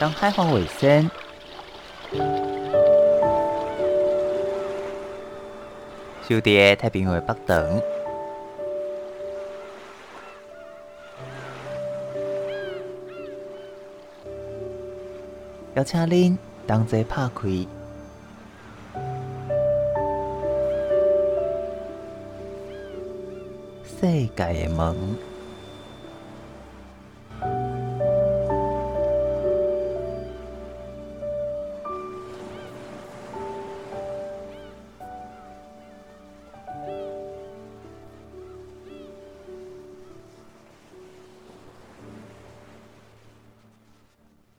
[0.00, 1.10] 当海黄尾声，
[6.28, 7.82] 收在太平洋的北端，
[15.74, 17.48] 邀请您同齐拍开。
[23.84, 24.94] 世界的门。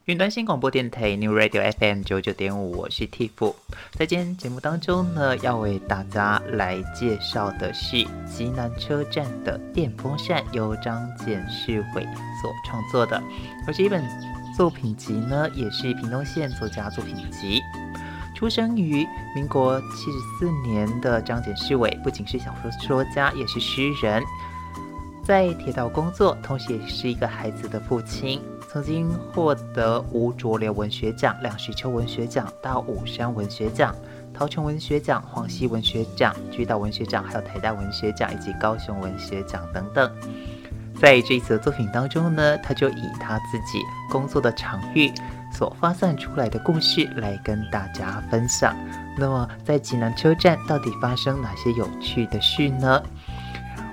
[0.09, 3.53] 云端新广播电台 New Radio FM 九九点五，我是 Tiff。
[3.91, 12.03] 在今天节目当中呢，要为大家来介绍的是极南车站的电风扇，由张简世伟
[12.41, 13.21] 所创作的。
[13.67, 14.03] 而这一本
[14.57, 17.61] 作品集呢，也是屏东县作家作品集。
[18.35, 24.23] 出生于民国七十四年的张简世伟，不仅是小说说家，也是诗人，
[25.23, 28.41] 在铁道工作，同时也是一个孩子的父亲。
[28.71, 33.95] 曾经获得吴浊流文学奖、梁实秋文学奖、大武山文学奖、
[34.31, 40.11] 桃琼文学奖、黄溪文学奖、巨岛文学奖，还有台大文学奖以及高雄文学奖等等。
[41.01, 43.81] 在这一次的作品当中呢，他就以他自己
[44.11, 45.11] 工作的场域
[45.51, 48.75] 所发散出来的故事来跟大家分享。
[49.17, 53.01] 那么，在济南车站到底发生哪些有趣的事呢？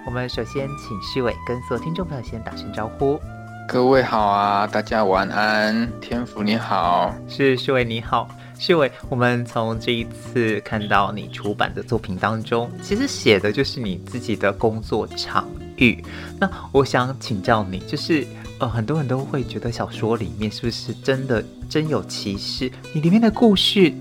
[0.04, 3.18] 我们首先请世伟跟所有听众朋友先打声招呼。
[3.68, 5.90] 各位好啊，大家晚安。
[6.00, 8.90] 天福你好，是世伟你好，世伟。
[9.08, 16.02] 我们从这一次看到你出版的作品当中，其实写的就是你自己的工作场域。
[16.38, 18.24] 那我想请教你，就是
[18.60, 22.70] 呃，很多人都会觉得小说里面是不是真的真有其事？
[22.92, 23.92] 你里面的故事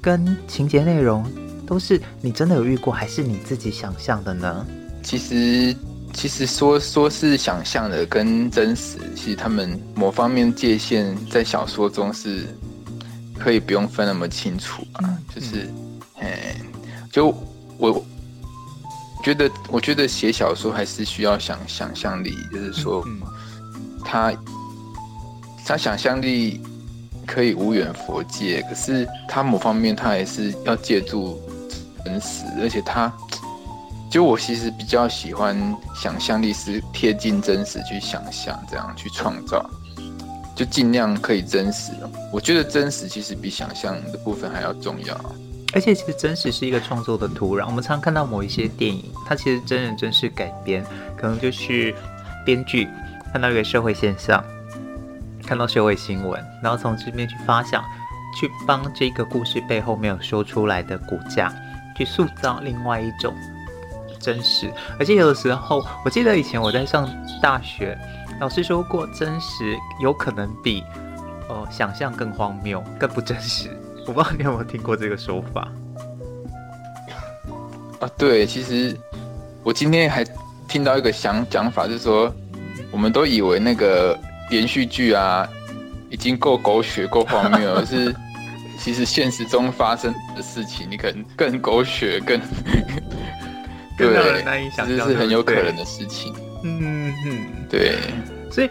[0.00, 1.28] 跟情节内容
[1.66, 4.64] 都是你真的有遇过，还是你自己想象的呢？
[5.02, 5.74] 其实。
[6.14, 12.46] 其实说说是想象的跟真实，其实他们某方面界限在小说中是
[13.38, 15.16] 可以不用分那么清楚啊。
[15.32, 15.68] 就是，
[16.18, 16.56] 哎，
[17.12, 17.32] 就
[17.76, 18.04] 我
[19.22, 23.04] 觉得，我觉得写小说还是需要想想象力，就是说，
[24.04, 24.32] 他
[25.64, 26.60] 他想象力
[27.26, 31.40] 可以无远佛界，可是他某方面他还是要借助
[32.04, 33.12] 真实，而且他。
[34.10, 35.56] 就我其实比较喜欢
[35.94, 39.68] 想象力是贴近真实去想象，这样去创造，
[40.56, 41.92] 就尽量可以真实。
[42.32, 45.14] 我觉得真实其实比想象的部分还要重要。
[45.74, 47.66] 而且其实真实是一个创作的土壤。
[47.66, 50.82] 我们常看到某一些电影，它其实真人真事改编，
[51.14, 51.94] 可能就是
[52.46, 52.88] 编剧
[53.30, 54.42] 看到一个社会现象，
[55.46, 57.84] 看到社会新闻，然后从这边去发想，
[58.40, 61.52] 去帮这个故事背后没有说出来的骨架，
[61.94, 63.34] 去塑造另外一种。
[64.18, 67.08] 真实，而且有的时候，我记得以前我在上
[67.40, 67.96] 大学，
[68.40, 70.82] 老师说过，真实有可能比
[71.48, 73.70] 呃想象更荒谬、更不真实。
[74.06, 75.68] 我不知道你有没有听过这个说法？
[78.00, 78.96] 啊，对，其实
[79.62, 80.24] 我今天还
[80.68, 82.32] 听到一个想讲法，就是说，
[82.90, 84.18] 我们都以为那个
[84.50, 85.48] 连续剧啊，
[86.10, 88.14] 已经够狗血、够荒谬了， 是
[88.78, 92.40] 其实现实中发生的事情，你可能更狗血、更。
[93.98, 96.32] 对，这是很有可能的事情。
[96.62, 97.38] 嗯哼，
[97.68, 97.98] 对。
[98.50, 98.70] 所以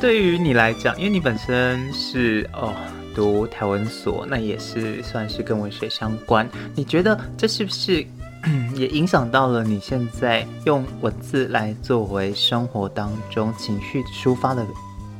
[0.00, 2.74] 对于你来讲，因为你本身是哦
[3.14, 6.48] 读台文所，那也是算是跟文学相关。
[6.74, 8.04] 你觉得这是不是
[8.74, 14.66] 也影响到了你现在用文字来作为生活当中情绪抒发的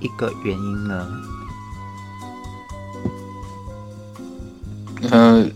[0.00, 1.08] 一个原因呢？
[5.10, 5.50] 嗯、呃。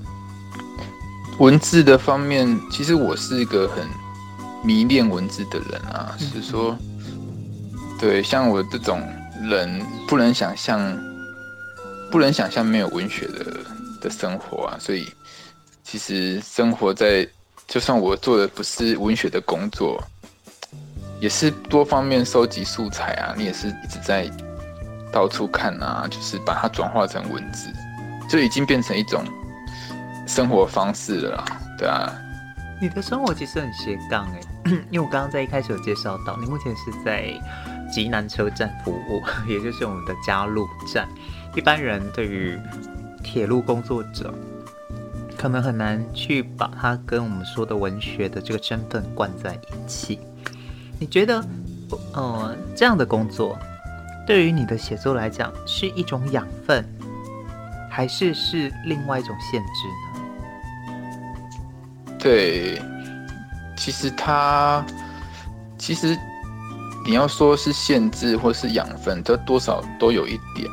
[1.39, 3.87] 文字的方面，其实我是一个很
[4.65, 6.17] 迷恋文字的人啊。
[6.19, 6.77] 是说，
[8.01, 9.01] 对，像我这种
[9.43, 10.81] 人，不能想象，
[12.11, 13.57] 不能想象没有文学的
[14.01, 14.77] 的生活啊。
[14.81, 15.09] 所以，
[15.85, 17.25] 其实生活在，
[17.69, 20.03] 就算我做的不是文学的工作，
[21.21, 23.33] 也是多方面收集素材啊。
[23.37, 24.29] 你也是一直在
[25.13, 27.73] 到处看啊，就是把它转化成文字，
[28.29, 29.25] 就已经变成一种。
[30.29, 31.45] 生活方式了啦，
[31.79, 32.13] 对啊，
[32.81, 34.41] 你的生活其实很斜杠哎，
[34.91, 37.33] 因为我刚刚在一开始有介绍到，你目前是在
[37.91, 41.09] 极南车站服务， 也就是我们的加路站。
[41.57, 42.59] 一般人对于
[43.25, 44.33] 铁路工作者，
[45.37, 50.21] 可能很难去把它跟我们说的文学的这个身份贯在一起。
[51.01, 51.43] 你觉得，
[52.13, 53.59] 呃，这样的工作
[54.27, 56.85] 对于你的写作来讲是一种养分，
[57.91, 60.08] 还是是另外一种限制呢？
[62.19, 62.83] 对，
[63.77, 64.85] 其实它
[65.79, 66.17] 其实
[67.07, 70.69] 你要说是限制或是养分，这多少都有一点。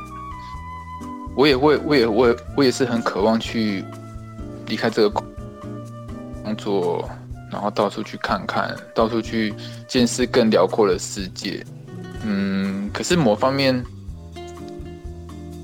[1.37, 3.83] 我也会，我也，我也，我也是很渴望去
[4.67, 5.23] 离开这个工
[6.57, 7.09] 作，
[7.51, 9.53] 然后到处去看看，到处去
[9.87, 11.63] 见识更辽阔的世界。
[12.23, 13.83] 嗯，可是某方面，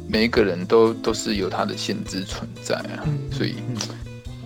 [0.07, 3.55] 每一个人都都是有他的限制存在啊，嗯、所以。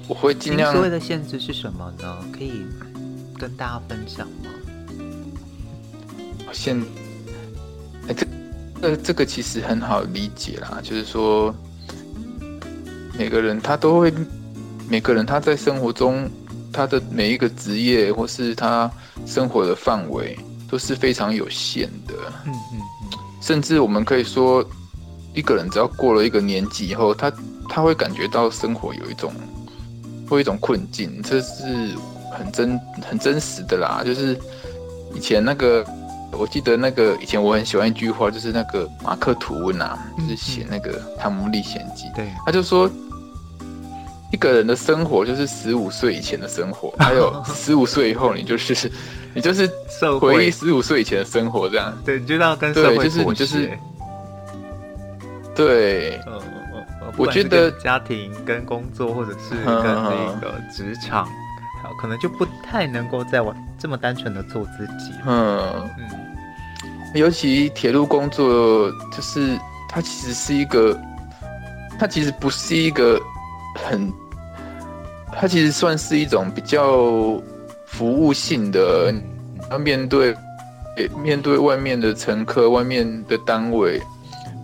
[0.07, 0.72] 我会尽量。
[0.72, 2.18] 所谓的限制是什么呢？
[2.31, 2.66] 可以
[3.38, 4.50] 跟大家分享吗？
[6.54, 6.81] 限，
[8.07, 8.25] 哎，这，
[8.81, 11.54] 呃，这个其实很好理解啦，就是说，
[13.18, 14.13] 每个人他都会，
[14.88, 16.30] 每个人他在生活中，
[16.72, 18.90] 他的每一个职业或是他
[19.25, 20.38] 生活的范围
[20.69, 22.13] 都是非常有限的。
[22.46, 23.19] 嗯嗯嗯。
[23.42, 24.66] 甚至我们可以说，
[25.34, 27.30] 一个人只要过了一个年纪以后，他
[27.68, 29.34] 他会感觉到生活有一种。
[30.27, 31.63] 会有一种困境，这是
[32.31, 34.01] 很真很真实的啦。
[34.06, 34.38] 就是
[35.13, 35.86] 以前那个，
[36.31, 42.06] 我记得那个以前我很喜欢一句话，就是那个马克吐温啊，就是写那个《汤姆历险记》。
[42.16, 42.89] 对，他就说，
[44.31, 48.92] 一个人的生活就是十五岁以前的生活， 还有十五岁以后，你就是
[49.33, 49.69] 你就是
[50.19, 51.95] 回忆十五岁以前的生活这样。
[52.04, 53.78] 对，你就要跟社会就是你就是
[55.56, 56.19] 对。
[57.18, 61.26] 我觉得家庭跟工作，或者是跟那个职场，
[61.82, 65.14] 好，可能就不太能够再玩这么单纯的做自己。
[65.26, 66.10] 嗯嗯，
[67.14, 69.58] 尤其铁路工作，就是
[69.88, 71.00] 它其实是一个，
[71.98, 73.20] 它其实不是一个
[73.76, 74.12] 很，
[75.32, 77.42] 它其实算是一种比较
[77.86, 79.14] 服务性的，
[79.72, 80.36] 要面对
[81.24, 84.02] 面对外面的乘客，外面的单位。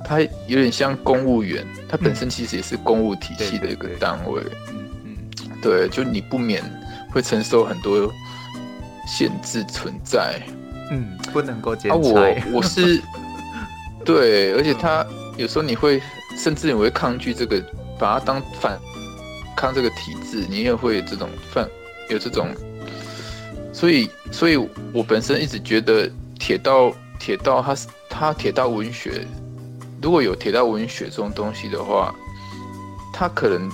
[0.06, 4.42] 它有点像公务员，它本身其实也是公务体系的一个单位。
[4.70, 5.18] 嗯嗯，
[5.62, 6.64] 对，就你不免
[7.12, 8.12] 会承受很多
[9.08, 10.42] 限制存在。
[10.92, 11.96] 嗯，不能够兼差。
[11.96, 13.02] 啊，我我是
[14.04, 15.06] 对，而且他
[15.38, 16.02] 有时候你会
[16.38, 17.64] 甚至你会抗拒这个，
[17.98, 18.78] 把它当反
[19.56, 21.68] 抗这个体制，你也会有这种反
[22.10, 22.50] 有这种。
[23.74, 24.58] 所以，所以
[24.92, 29.26] 我本身一直觉得铁道铁道它是它铁道文学。
[30.02, 32.14] 如果有铁道文学这种东西的话，
[33.14, 33.70] 他可能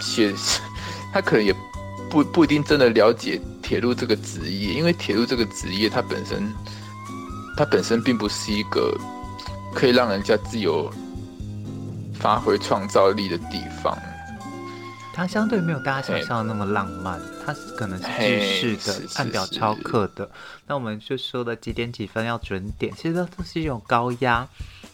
[0.00, 0.34] 写，
[1.12, 1.54] 他可能也
[2.10, 6.52] 不不一定真的了解铁路这个职业，因为铁路这个职业它本身，
[7.56, 8.98] 它本身并不是一个
[9.72, 10.92] 可以让人家自由
[12.14, 13.96] 发挥创造力的地方。
[15.14, 20.28] 它相对没有大家想象的那么浪漫，它是可能是制式的、按表超课的。
[20.66, 24.48] 那我们就说的几点几分要准点，其实都是一种高压。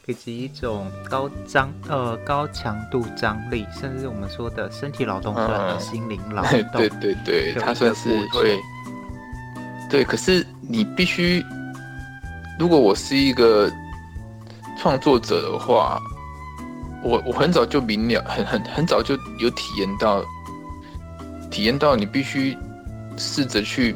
[0.08, 8.58] 以及一种高张呃高强度张力，甚至我们说的身体劳动算的心灵劳动，对对对，它算是会。
[9.90, 11.44] 对，可是你必须，
[12.58, 13.70] 如果我是一个
[14.78, 16.00] 创作者的话，
[17.02, 20.22] 我我很早就明了，很很很早就有体验到，
[21.50, 22.56] 体验到你必须
[23.18, 23.94] 试着去。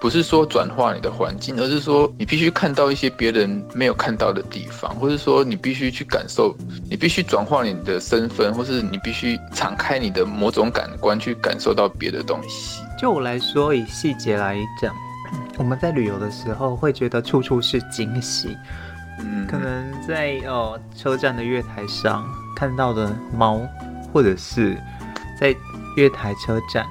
[0.00, 6.56] 不是说转化你的环境，而是说你必须看到一些别人没有看到的地方，或是说你必须去感受，
[6.88, 12.82] 你必须转化你的身份，或是你必须敞开你的某种感官去感受到别的东西。
[12.98, 14.94] 就我来说，以细节来讲，
[15.58, 18.56] 我们在旅游的时候会觉得处处是惊喜。
[19.18, 22.26] 嗯，可能在哦车站的月台上
[22.56, 23.60] 看到的猫，
[24.14, 24.78] 或者是
[25.38, 25.54] 在
[25.98, 26.86] 月台车站。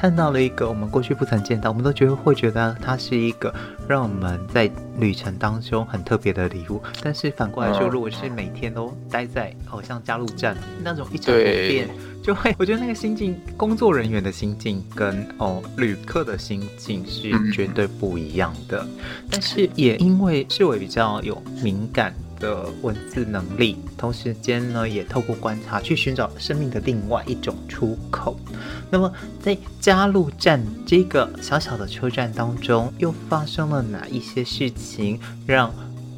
[0.00, 3.54] 看到了一个我们过去不曾见到，我们都觉得会觉得它是一个
[3.86, 6.82] 让我们在旅程当中很特别的礼物。
[7.02, 11.86] 但是反过来说，如果是每天都待在好像加入站那种一成不变，
[12.22, 18.86] 就会 我觉得那个心境，工作人员的心境跟哦旅客的心境是绝对不一样的。
[19.30, 28.36] 但是也因为世纬比较有敏感的文字能力，同时间呢，也透过观察去寻找生命的另外一种出口。
[28.90, 35.72] 那么，在加路站这个小小的车站当中，又发生了哪一些事情，让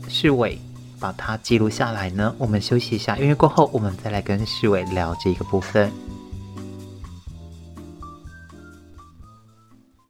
[0.09, 0.59] 世纬
[0.99, 2.35] 把它记录下来呢？
[2.39, 5.93] 我们休息一下，因为过后，我们再来跟世纬聊这个部分。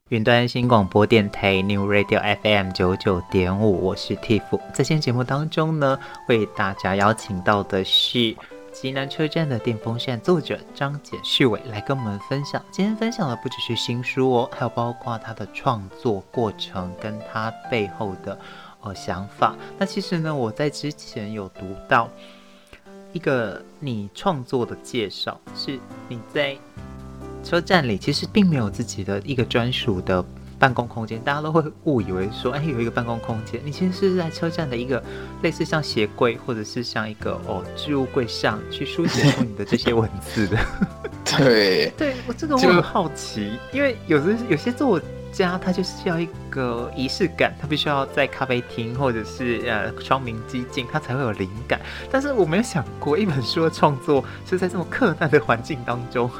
[0.09, 4.43] 云端新广播电台 New Radio FM 九九点五，我是 Tiff。
[4.73, 8.35] 在今天节目当中呢，为大家邀请到的是
[8.73, 12.61] 济南车站的电风扇作者张简世伟来跟我们分享。
[12.69, 18.37] 今天分享的不只是新书哦，还有包括他的创作过程跟他背后的
[18.81, 19.55] 呃想法。
[19.79, 22.09] 那其实呢，我在之前有读到
[23.13, 25.79] 一个你创作的介绍，是
[26.09, 26.57] 你在
[27.43, 30.23] 车站里其实并没有自己的一个专属的。
[30.59, 35.03] 办公空间，大家都会误以为说，哎，有一个办公空间，你其实是在车站的一个
[35.41, 40.57] 类似像鞋柜，或者是像一个哦置物柜上去书写出你的这些文字的。
[41.37, 45.01] 对，对我这个我很好奇，因为有时有些作
[45.33, 51.81] 家他就是要一个仪式感，他必须要在咖啡厅或者是呃窗明几净，他才会有灵感。
[52.09, 56.31] 但是我没有想过，一本书的创作是在这么困难的环境当中。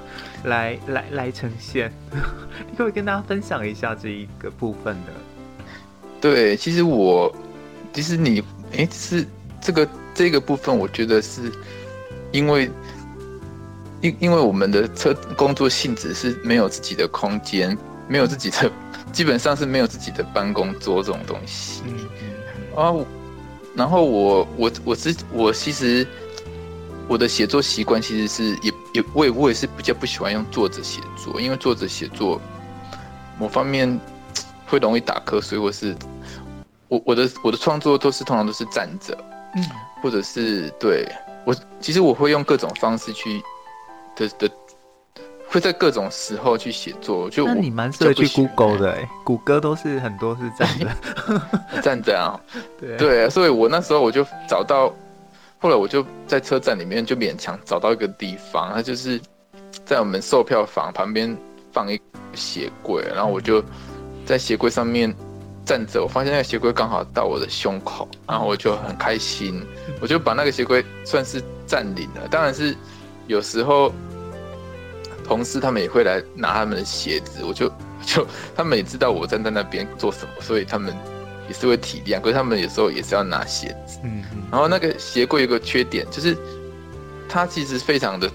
[0.44, 1.92] 来来来呈现，
[2.70, 5.12] 你可以跟大家分享一下这一个部分的？
[6.22, 7.34] 对，其实我，
[7.92, 8.44] 其实你，
[8.78, 9.26] 哎，是
[9.62, 11.52] 这个这个部分，我觉得是
[12.32, 12.70] 因为，
[14.02, 18.72] 因因为我们的车工作性质是没有自己的空间，没有自己的，
[19.12, 21.84] 基本上是没有自己的办公桌这种东西。
[22.76, 22.94] 啊，
[23.76, 26.06] 然后我我我之我其实。
[27.08, 32.40] 我的写作习惯其实是也也我也我也是比较不喜欢用坐着写作，因为坐着写作
[33.38, 34.00] 某方面
[34.66, 35.96] 会容易打瞌睡，或是
[36.88, 39.18] 我我的我的创作都是通常都是站着，
[39.56, 39.64] 嗯，
[40.02, 41.08] 或者是对
[41.46, 43.42] 我其实我会用各种方式去
[44.16, 44.50] 的的
[45.48, 50.88] 会在各种时候去写作，就那你蛮适合去 Google 的哎，谷歌都是很多是站着。
[51.84, 52.40] 站着啊，
[52.80, 54.94] 对对，所以我那时候我就找到。
[55.64, 59.18] 后来我就在车站里面就勉强找到一个地方，它就是
[59.86, 61.38] 在我们售票房旁边
[61.72, 62.04] 放一个
[62.34, 63.64] 鞋柜，然后我就
[64.26, 65.16] 在鞋柜上面
[65.64, 69.66] 站着，我发现那个鞋柜刚好到我的胸口，然后我就很开心，
[70.02, 72.28] 我就把那个鞋柜算是占领了。
[72.30, 72.76] 当然是
[73.28, 73.90] 有时候
[75.24, 77.70] 同事他们也会来拿他们的鞋子，我就
[78.06, 80.94] 就他们也知道我站在那边做什么，所以他们。
[81.48, 84.00] 也是会体谅，可是他们有时候也是要拿鞋子。
[84.04, 86.38] 嗯，然后那个鞋柜有个缺点，就是
[87.28, 88.30] 它其实非常的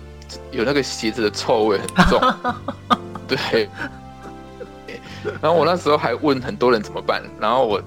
[0.51, 2.21] 有那个鞋子的臭味很重。
[3.27, 3.69] 对。
[5.43, 7.83] 然后我那时候还问很多人怎么办，然后我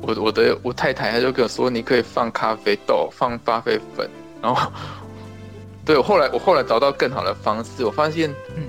[0.00, 4.08] 我我的我太太她就跟我说，你可以放咖啡豆，放咖啡粉。
[4.42, 4.70] 然后
[5.84, 8.62] 对我后来我后来找到更好的方式，我发现嗯。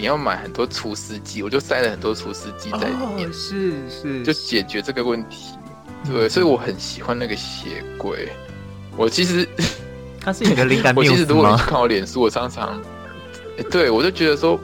[0.00, 5.52] 你要买很多除湿机，我就塞了很多除湿机在里面，是、哦、是，是就解决这个问题。
[6.06, 8.30] 对，嗯、所以我很喜欢那个鞋柜。
[8.96, 9.46] 我其实
[10.18, 12.80] 它是你的灵感，我其实如果你去看我脸书，我常常，
[13.70, 14.58] 对我就觉得说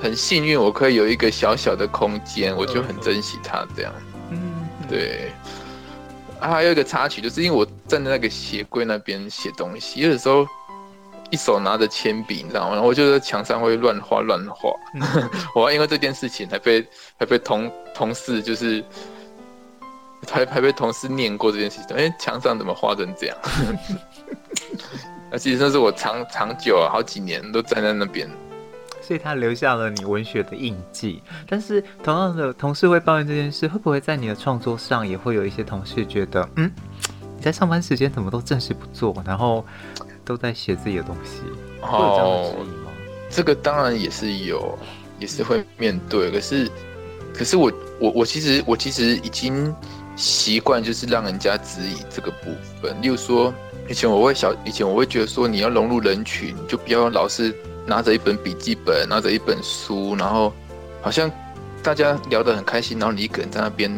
[0.00, 3.92] 很幸运，我可以有一个小小的空间，我就很珍惜它这样。
[4.30, 4.38] 嗯，
[4.88, 5.32] 对。
[6.38, 10.46] 啊，还有一个插曲，就是因为我站在那个鞋柜那边写东西，有的时候。
[11.30, 12.74] 一手拿着铅笔，你知道吗？
[12.74, 16.86] 然后我就在墙上会乱画乱画，嗯、 我还因为这件事情还被
[17.18, 18.82] 还被同同事就是
[20.26, 21.96] 还还被同事念过这件事情。
[21.96, 23.36] 哎、欸，墙上怎么画成这样？
[25.30, 28.26] 那 其实那是我长长久啊，好几年都站在那边，
[29.02, 31.22] 所以他留下了你文学的印记。
[31.46, 36.72] 但是同样的同事会抱怨这件事，会不会在你的创作上也会有一些同事觉得，嗯，
[37.36, 39.62] 你在上班时间怎么都正事不做，然后？
[40.28, 41.40] 都在写自己的东西，
[41.80, 42.54] 哦，
[43.30, 44.78] 这个当然也是有，
[45.18, 46.30] 也是会面对。
[46.30, 46.70] 可是，
[47.32, 49.74] 可是我我我其实我其实已经
[50.16, 52.94] 习惯，就是让人家质疑这个部分。
[53.00, 53.54] 例如说，
[53.88, 57.54] 以前我会小，以前我会觉得说，你要融入人群，就不要老是
[57.86, 60.52] 拿着一本笔记本，拿着一本书，然后
[61.00, 61.30] 好像
[61.82, 63.90] 大家聊得很开心，然后你一个人在那边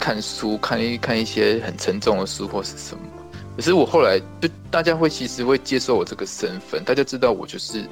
[0.00, 3.02] 看书，看一看一些很沉重的书或是什么。
[3.56, 7.84] 可是我后来就大家会其实会接受我这个身份，大家知道我就是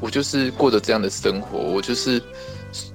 [0.00, 2.20] 我就是过着这样的生活，我就是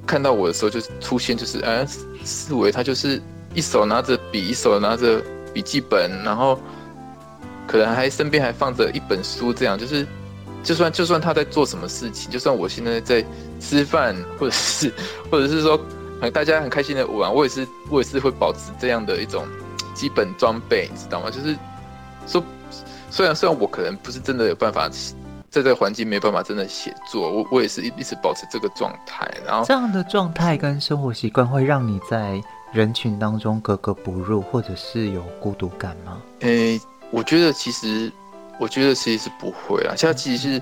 [0.06, 1.84] 看到我的时候就出现就是哎，
[2.24, 3.20] 思维他就是
[3.56, 5.20] 一手拿着笔，一手拿着
[5.51, 6.60] 笔记本，然后
[7.66, 10.06] 可能还身边还放着一本书，这样就是
[10.63, 13.25] 就算就算他在做什么事情，就算我现在在
[13.60, 14.94] 吃饭，或者是
[15.32, 15.80] 或者是说
[16.32, 19.48] 大家很开心的玩，我也是我也是会保持这样的一种
[19.96, 21.32] 基本装备，你知道吗？
[21.32, 21.58] 就是。
[22.28, 22.44] 说，
[23.10, 24.90] 虽然虽然我可能不是真的有办法
[25.50, 29.26] 在这个环境没办法真的写作，我我也是一一直保持这个状态。
[29.46, 32.40] 然后这样的状态跟生活习惯会让你在
[32.74, 36.22] 人群当中格格不入，或者是有孤独感吗？
[36.42, 38.12] 诶、欸，我觉得其实
[38.60, 39.96] 我觉得其实是不会啊。
[39.96, 40.62] 现在其实是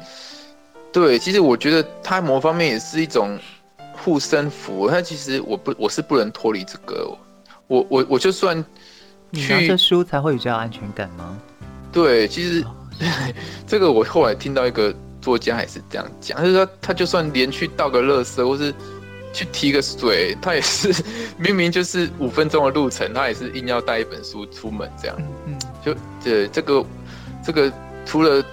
[0.94, 3.38] 对，其实我觉得它某方面也是一种
[3.92, 4.88] 护身符。
[4.88, 7.12] 它其实我不我是不能脱离这个，
[7.68, 8.64] 我我我就算
[9.32, 11.38] 你拿着书才会比较安全感吗？
[11.96, 12.66] 对，其实
[13.66, 18.74] 这个我后来听到一个作家也是这样讲，就是说他就算连去倒个垃圾，或是
[19.32, 20.94] 去提个水，他也是
[21.38, 25.16] 明明就是五分钟的路程，他也是硬要带一本书出门这样。
[25.48, 26.86] 嗯，就对这个
[27.46, 27.72] 这个
[28.06, 28.44] 除了。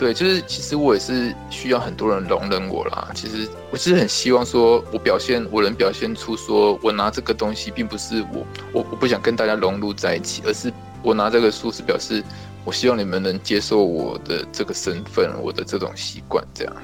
[0.00, 3.10] 对，就是其实我也是需要很多人容忍我啦。
[3.16, 10.72] 其实我是很希望说，我表现我能表现出说，我拿这个东西并不是我我我不想跟大家融入在一起，而是
[11.02, 12.22] 我拿这个书是表示，
[12.68, 16.76] 我希望你们能接受我的这个身份，我的这种习惯，这样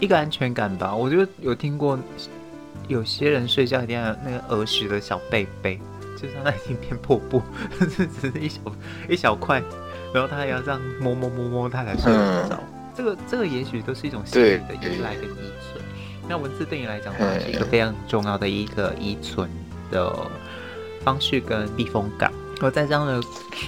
[0.00, 0.96] 一个安全感吧。
[0.96, 1.98] 我觉得有听过
[2.88, 5.78] 有些人睡觉一定要有那个儿时的小被被，
[6.16, 7.42] 就算他已经变破布，
[7.78, 8.60] 但 是只是一小
[9.10, 9.62] 一小块。
[10.14, 12.58] 然后他还要这样摸摸摸摸，他才睡得着。
[12.96, 15.84] 这个这个也许都是一种心理的依赖跟依存。
[16.26, 19.50] 那文字对你来讲的话，是一个非常重要的一个依存
[19.90, 20.16] 的
[21.04, 22.32] 方式跟避风港。
[22.60, 23.20] 而在这样的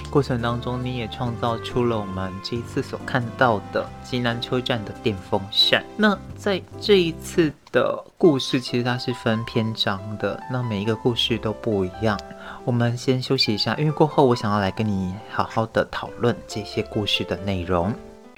[0.09, 5.83] 过程当中，你也创造出了我们这一次所看到的极南车站的电风扇。
[5.95, 12.19] 那在这一次的故事，其实它是分篇章的，那每一个故事都不一样。
[12.65, 17.93] 我们先休息一下，因为过后我想要来跟你好好的讨论这些故事的内容。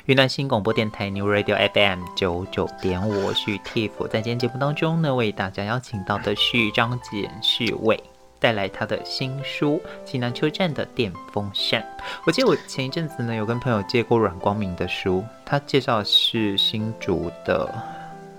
[0.05, 8.03] 云南新广播电台 New Radio FM 九九点五，我是 Tiff，在今天节目当中呢，为大家邀请到的是张简世伟，
[8.41, 9.79] 带来他的新书
[10.09, 11.81] 《济南车站的电风扇》。
[12.25, 17.73] 我记得我前一阵子呢，有跟朋友借过阮光明的书，他介绍的是新竹的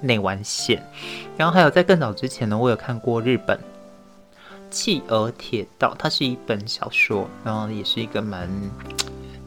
[0.00, 0.82] 内湾线，
[1.36, 3.58] 然后还有在更早之前呢，我有看过日本。
[4.70, 8.48] 企鹅铁道，它是一本小说，然后也是一个蛮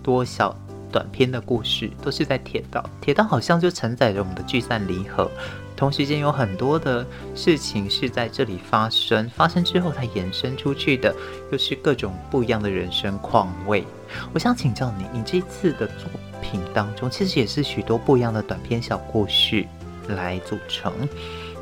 [0.03, 0.55] 多小
[0.95, 2.81] 短篇的故事，都是在铁道。
[3.01, 5.29] 铁道好像就承载着我们的聚散离合，
[5.75, 11.13] 同时间有很多的事情是在这里发生，发生之后才延伸出去的，
[11.51, 13.83] 又是各种不一样的人生况味。
[14.31, 16.07] 我想请教你，你这次的作
[16.41, 19.65] 品当中，其实也是许多不一样的短篇小故事
[20.07, 20.93] 来组成，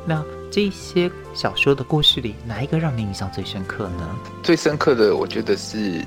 [0.06, 0.24] 那。
[0.52, 4.08] 这些小说的故事里，哪一个让你印象最深刻呢？
[4.40, 6.00] 最深刻的，我觉得是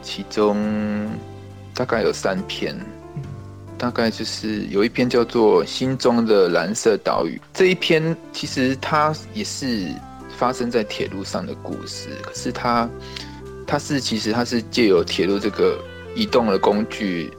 [0.00, 1.06] 其中
[1.74, 2.78] 大概有三篇，
[3.76, 7.36] 大概就是有一篇叫做《心中的蓝色岛屿》。
[7.52, 9.88] 这一篇其实它也是
[10.36, 12.88] 发生在铁路上的故事，可是它
[13.66, 15.78] 它是其实它是借由铁路这个
[16.14, 17.32] 移动的工具，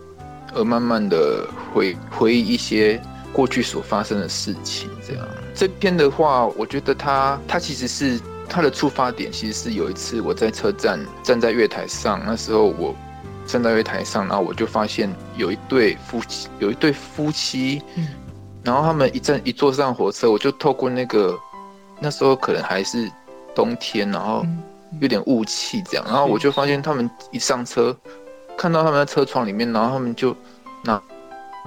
[0.53, 3.01] 而慢慢的回回忆一些。
[3.33, 8.17] 过去所发生的事情，这样这篇的话，我觉得他他其实是
[8.47, 12.95] 他的出发点，其实是有一次我在车站站在月台上，那时候我
[13.45, 17.81] 站在月台上，然后我就发现有一对夫妻，有一对夫妻，
[18.63, 21.37] 然后他们一站一坐上火车，我就透过那个
[21.99, 23.09] 那时候可能还是
[23.53, 24.45] 冬天，然后
[24.99, 27.95] 有点雾气这样，然后我就发现他们一上车，
[28.57, 30.35] 看到他们在车窗里面，然后他们就
[30.83, 31.01] 拿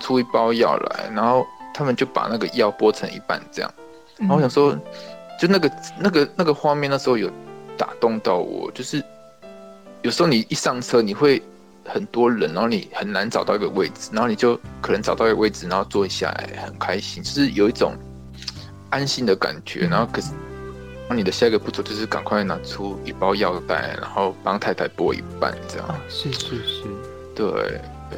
[0.01, 1.47] 出一包药来，然后。
[1.75, 3.73] 他们就把那个药剥成一半这样，
[4.17, 4.77] 然后我想说，
[5.39, 7.31] 就那个那个那个画面，那时候有
[7.77, 8.69] 打动到我。
[8.73, 9.01] 就是
[10.03, 11.41] 有时候你一上车，你会
[11.89, 17.95] 很多人，然后你很难找到一个位置，然后你就可能找到一个位置，然后坐下来很开心，就是有一种
[18.91, 19.87] 安心的感觉。
[19.87, 20.33] 然后可是，
[21.09, 25.89] 那你的下一个步骤就是赶快拿出一包药袋，然后帮太太剥一半这样。
[25.89, 26.85] 啊，是是是，
[27.35, 27.81] 对。
[28.11, 28.17] 呃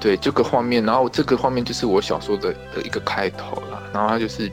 [0.00, 3.82] 对这个画面，然后这个画面就是我小说的的一个开头了。
[3.92, 4.48] 然后他就是，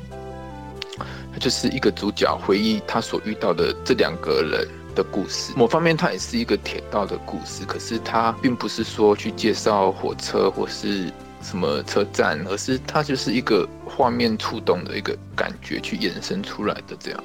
[0.97, 5.53] 他就是一个主角回忆他所遇到的这两个人的故事。
[5.55, 17.23] 某方面，它也是一个铁道的故事，可是它并不是说去介绍火车或是什么车站，而是它就是一个画面触动的一个感觉去衍生出来的这样。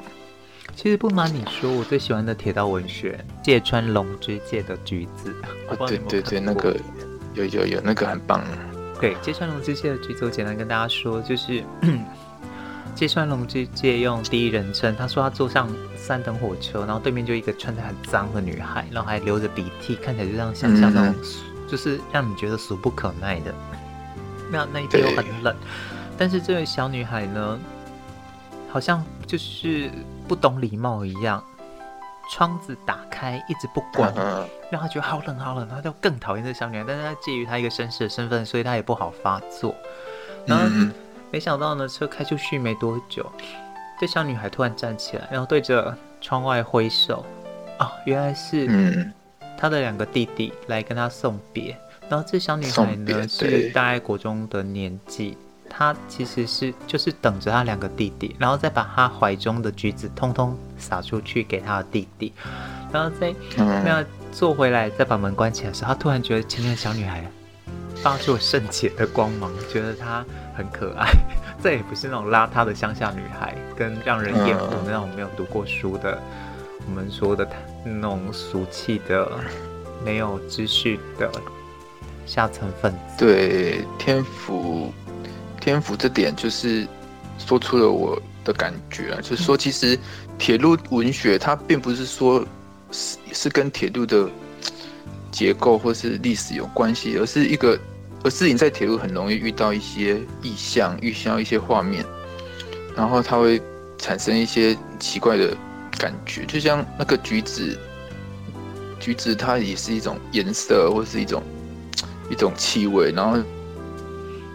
[0.77, 5.33] 其实不瞒你说，我最喜欢的铁道文学《芥川龙之介的橘子》。
[5.79, 6.77] 哦，对对对，那个。
[7.35, 8.45] 有有有，那个很棒。
[9.01, 11.63] 对，芥川龙之介的橘子，我，简单跟大家说，就是
[13.01, 21.15] 芥川龙之介用第一人称，他说他坐上三等火车，然后对面就一个穿的很脏的女孩，然后还流着鼻涕，看起来就这样想象那种，
[21.67, 23.55] 就是让你觉得俗不可耐的。
[24.53, 25.57] 那那一天又很冷，
[26.19, 27.59] 但是这位小女孩呢，
[28.71, 29.91] 好像就是
[30.29, 31.43] 不懂礼貌一样。
[32.31, 34.15] 窗子打开，一直不关，
[34.71, 36.85] 让他觉得好冷好冷，他就更讨厌这小女孩。
[36.87, 39.75] 但是她介于她一个绅士的身份，所以他也不好发作。
[40.47, 40.65] 然后
[41.31, 43.25] 没想到呢，车开出去没多久，
[44.01, 47.25] 这小女孩突然站起来，然后对着窗外挥手。
[47.79, 49.11] 啊，原来是
[49.57, 51.77] 她的两个弟弟来跟她送别。
[52.09, 55.37] 然后这小女孩呢，是大概国中的年纪。
[55.73, 62.33] 她其实是就是等着她两个弟弟，然后再把她怀中的橘子通通撒出去给她的弟弟，
[62.93, 67.25] 然后再那样坐回来，再把门关起来的时候，她突然觉得前面的小女孩
[68.03, 70.25] 发出圣洁的光芒，觉得她
[70.57, 71.11] 很可爱，
[71.63, 76.19] 这也不是那种邋遢的乡下女孩，跟让人厌恶的那种没有读过书的，
[76.87, 77.47] 我们说的
[77.85, 79.31] 那种俗气的、
[80.03, 81.31] 没有知识的
[82.25, 82.99] 下层分子。
[83.19, 84.93] 对，天府，
[85.61, 86.89] 天府这点就是
[87.39, 89.99] 说出了我的感觉啊，就是说，其实
[90.39, 92.43] 铁路文学它并不是说
[92.91, 94.27] 是是跟铁路的
[95.31, 97.79] 结构或是历史有关系，而是一个。
[98.23, 102.05] 而是你在铁路很容易遇到一些意象，遇到一些画面，
[102.97, 103.61] 然后它会
[103.97, 105.57] 产生一些奇怪的
[105.99, 107.79] 感觉，就像那个橘子，
[108.99, 111.43] 橘子它也是一种颜色，或是一种
[112.31, 113.39] 一种气味，然后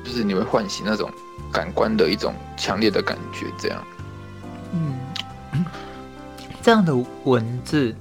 [0.03, 1.11] 就是你会唤醒那种
[1.51, 3.83] 感官的一种强烈的感觉，这样。
[4.73, 5.65] 嗯，
[6.61, 7.95] 这样的文字。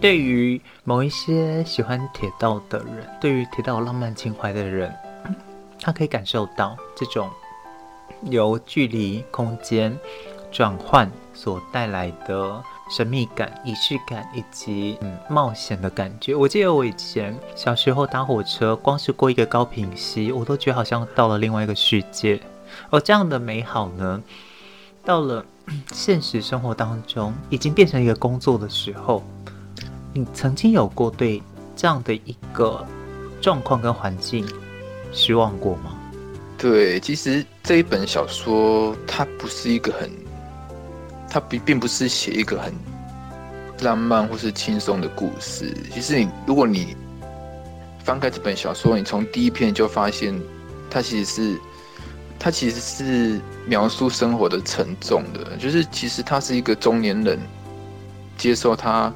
[0.00, 4.90] 对于某一些喜欢铁道的人，对于铁道浪漫情怀的人，
[5.78, 7.28] 他可以感受到这种
[8.22, 9.94] 由距离、空间
[10.50, 16.34] 转换所带来的神秘感、仪式感以及嗯冒险的感觉。
[16.34, 22.40] 我记得我以前小时候搭火车，光是过一个高屏溪，我都觉得好像到了另外一个世界。
[22.88, 24.22] 而这样的美好呢，
[25.04, 25.44] 到了
[25.92, 29.22] 现实生活当中，已经变成一个工作的时候。
[30.12, 31.40] 你曾经有过对
[31.76, 32.84] 这样的一个
[33.40, 34.44] 状况跟环境
[35.12, 35.96] 失望过吗？
[36.58, 40.10] 对，其实这一本小说它不是一个很，
[41.30, 42.72] 它并并不是写一个很
[43.82, 45.72] 浪漫或是轻松的故事。
[45.92, 46.96] 其实你如果你
[48.04, 50.38] 翻开这本小说，你从第一篇就发现，
[50.90, 51.60] 它其实是
[52.38, 57.38] 它其实是描述生活的沉重的，就是其实他是一个中年人
[58.36, 59.12] 接受他。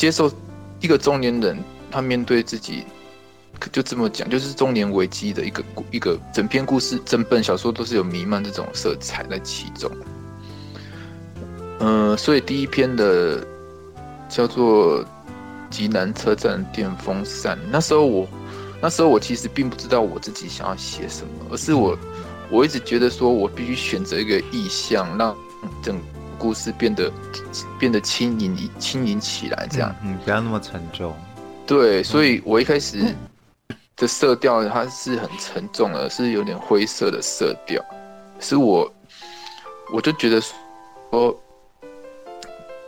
[0.00, 0.32] 接受
[0.80, 2.84] 一个中年人，他面对自己，
[3.70, 9.92] 就这么讲，就是中年危机的一个一个整篇故事，整本小说都是有弥漫这种色彩在其中。
[11.80, 13.46] 嗯、所以第一篇的
[14.26, 15.04] 叫做
[15.68, 18.26] 《极南车站电风扇》，那时候我
[18.80, 21.94] 那时候我其实并不知道我自己想要写什么，而是我
[22.50, 25.36] 我一直觉得说我必须选择一个意象，让
[25.82, 25.94] 整。
[26.40, 27.12] 故事变得
[27.78, 31.14] 变得轻盈轻盈起来，这样，嗯，不要那么沉重。
[31.66, 33.14] 对，所以我一开始
[33.94, 37.84] 的色调它是很沉重的，是有点灰色的色调。
[38.40, 38.90] 是我，
[39.92, 40.40] 我就觉得
[41.10, 41.38] 说，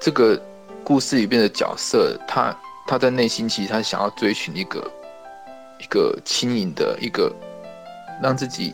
[0.01, 0.41] 这个
[0.83, 4.91] 故事里面的角色，他他在内心其实他想要追寻一个
[5.79, 7.31] 一个轻盈的一个
[8.23, 8.73] 让自己。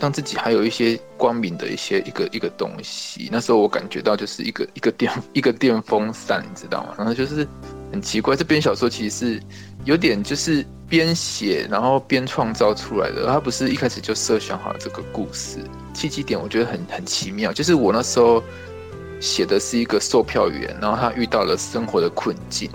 [0.00, 3.28] 让自己还有一些光明的一些一个一个东西。
[3.30, 6.94] 那时候我感觉到就是一个 一个电一个电风扇，你知道吗？
[6.96, 7.46] 然后就是
[7.92, 9.42] 很奇怪，这篇小说其实是
[9.84, 13.26] 有点就是边写然后边创造出来的。
[13.26, 15.58] 它不是一开始就设想好这个故事。
[15.92, 18.42] 契机点我觉得很 很奇妙，就是我那时候
[19.20, 22.70] 写的是一个售票员，然后他遇到了生活的困境。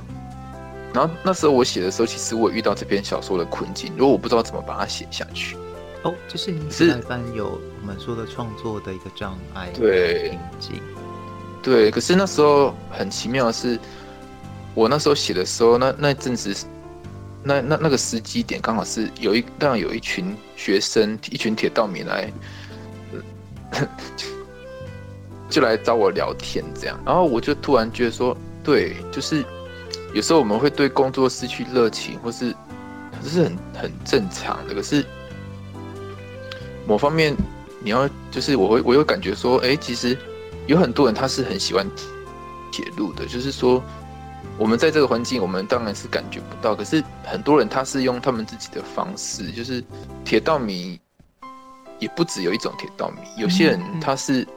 [0.93, 5.57] 然后那时候我写的时候，其实我遇到这篇小说的困境，如果我不知道怎么把它写下去。
[6.05, 10.81] 哦，就是你是一般有我们说的创作的一个障碍，对瓶颈，
[11.63, 11.89] 对。
[11.89, 13.79] 可是那时候很奇妙的是，
[14.75, 16.55] 我那时候写的时候，那那阵子，
[17.41, 22.31] 那那那个时机点刚好是有一，当然有一群学生，一群铁道迷来，
[24.15, 24.27] 就
[25.49, 29.43] 就来找我聊天这样，然后我就突然觉得说，对，就是
[30.13, 32.55] 有时候我们会对工作失去热情，或是
[33.23, 35.03] 这是很很正常的，可是。
[36.87, 37.35] 某方面，
[37.79, 40.17] 你要就是我会我有感觉说，哎、其实
[40.67, 41.85] 有很多人他是很喜欢
[42.71, 43.83] 铁路的，就是说
[44.57, 46.75] 我们在这个环境，我们当然是感觉不到。
[46.75, 49.83] 可是很多人他是用他们自己的方式，就是
[50.23, 50.99] 铁道迷
[51.99, 54.47] 也不只有一种铁道迷，有些人他是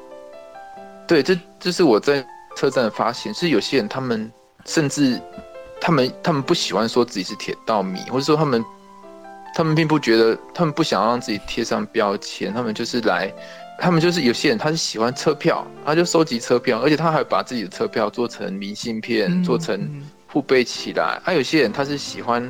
[1.06, 4.30] 对，这这是我在车站发现，是有些人他们
[4.64, 5.20] 甚至
[5.80, 8.64] 他们他们不喜欢说自己是铁道迷，或者说他们。
[9.54, 13.32] 他们并不觉得，他们不想让自己贴上标签，他们就是来，
[13.80, 19.90] 他们就是有些人他是喜欢车票，他就收集车票，而且他还把自己的车票做成明信片，嗯、做成
[20.28, 21.20] 互背起来。
[21.24, 22.48] 还、啊、有些人他是喜欢，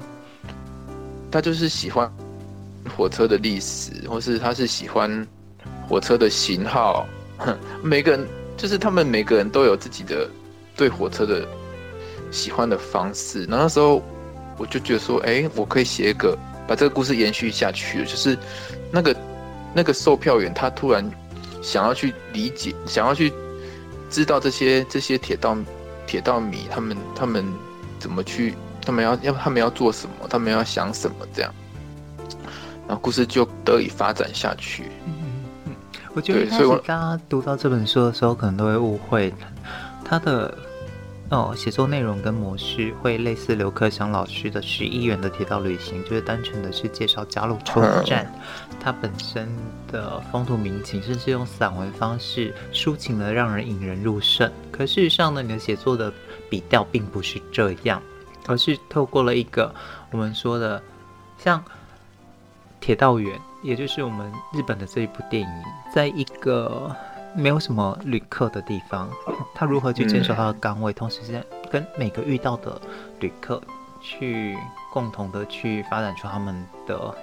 [1.30, 2.12] 他就是喜欢
[2.94, 5.26] 火车的历史，或是他是喜欢
[5.88, 7.06] 火车的型号。
[7.82, 10.28] 每个人就是他们每个人都有自己的
[10.76, 11.46] 对火车的
[12.30, 13.44] 喜欢的方式。
[13.44, 14.02] 然后那时候
[14.58, 16.36] 我就觉得说，哎、欸，我可以写一个。
[16.68, 18.38] 把这个故事延续下去，就是
[18.92, 19.16] 那个
[19.74, 21.10] 那个售票员，他突然
[21.62, 23.32] 想要去理解，想要去
[24.10, 25.56] 知道这些这些铁道
[26.06, 27.44] 铁道迷他们他们
[27.98, 28.54] 怎么去，
[28.84, 31.52] 他们要要他们要做什么，他们要想什么这样，
[32.86, 34.84] 然后故事就得以发展下去。
[35.06, 35.14] 嗯
[36.14, 39.32] 我觉得一开始大家读到这本书的时候，可能都会误会
[40.04, 40.52] 他的
[41.30, 48.32] 哦写作内容跟模式会类似刘克祥老师的《十一元的铁道旅行》，就是单纯的是介绍加路车站
[48.80, 49.46] 它本身
[49.92, 54.50] 的风土民情，甚至用散文方式抒情的让人引人入胜。
[54.70, 56.10] 可事实上呢，你的写作的
[56.48, 58.00] 笔调并不是这样，
[58.46, 59.74] 而是透过了一个
[60.10, 60.82] 我们说的
[61.36, 61.62] 像
[62.80, 63.38] 铁道员。
[63.60, 65.48] 也就是我们日本的这一部电影，
[65.92, 66.94] 在一个
[67.38, 69.08] 没有什么旅客的地方，
[69.54, 72.80] 他如何去坚守他的岗位，嗯、同时间跟每个遇到的
[73.20, 73.62] 旅客
[74.02, 74.58] 去
[74.92, 77.14] 共同的去发展出他们的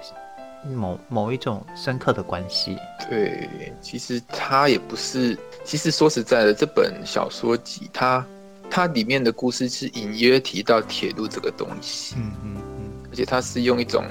[0.74, 2.78] 某某一种深刻的关系。
[3.10, 3.48] 对，
[3.82, 8.24] 其实他也不是，其实说实在的，这本小说集，它
[8.70, 14.02] 它里面的故事是隐约提到铁路这个东西，嗯嗯嗯，而且它是用一种。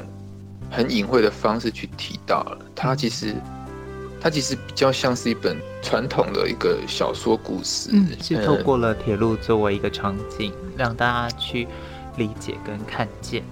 [0.71, 3.35] 很隐晦的方式去提到了，它其实，
[4.19, 11.67] 它其实比较像是一本传统的一个小说故事，嗯，是透过了铁路作为一个场景，让大家去
[12.17, 13.43] 理解跟看见。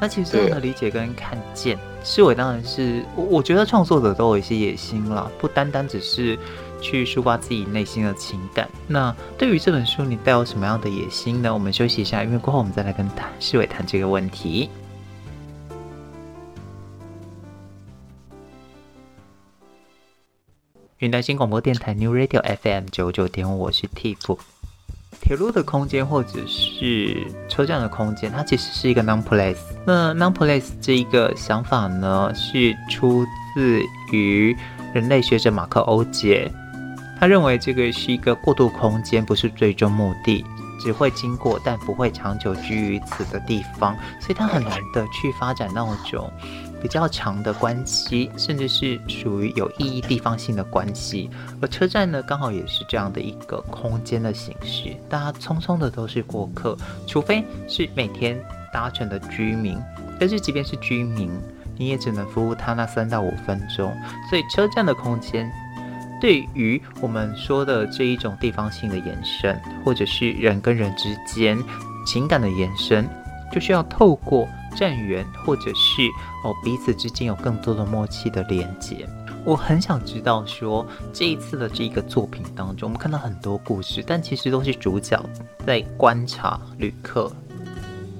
[0.00, 6.38] 那其实这样的理解跟看见，是我当然是我，我觉得创作者都有一些野心了，不单单只是
[6.80, 8.68] 去抒发自己内心的情感。
[8.86, 11.52] 那对于这本书，你带有什么样的野心呢？
[11.52, 14.70] 我们休息一下，因为过后我们再来跟谭诗伟谈这个问题。
[21.00, 24.38] 云南新广播电台 New Radio FM 九九点五，我是 Tiff。
[25.18, 29.56] 铁路的空间或者是车站的空间，它其实是一个 non-place。
[29.86, 33.80] 那 non-place 这一个想法呢，是出自
[34.12, 34.54] 于
[34.92, 36.52] 人类学者马克欧杰。
[37.18, 40.44] 他认为这个是一个过渡空间，不是最终目的，
[40.82, 43.96] 只会经过，但不会长久居于此的地方。
[44.20, 46.30] 所以它很难的去发展那种。
[46.80, 51.28] 比较长的关系，甚至是属于有意义地方性的关系，
[51.60, 54.96] 而车站呢，刚好也是这样的一个空间的形式。
[55.08, 58.40] 大家匆匆的都是过客，除非是每天
[58.72, 59.78] 搭乘的居民，
[60.18, 61.30] 但是即便是居民，
[61.76, 63.92] 你也只能服务他那三到五分钟。
[64.28, 65.50] 所以车站的空间，
[66.20, 71.58] 对于我们说的这一种地方性的延伸，或者是人跟人之间
[72.06, 73.08] 情感的延伸，
[73.52, 74.48] 就需要透过。
[74.76, 76.02] 站员，或者是
[76.44, 79.08] 哦彼此之间有更多的默契的连接。
[79.42, 85.18] 我很想知道说，这一次的这一个作品当中，我们看到很多故事，但其实都是主角
[85.66, 87.32] 在观察旅客